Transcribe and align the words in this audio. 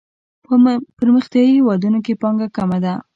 په 0.45 0.53
پرمختیايي 0.97 1.51
هیوادونو 1.57 1.99
کې 2.05 2.19
پانګه 2.21 2.47
کمه 2.57 2.77
ده. 2.83 2.93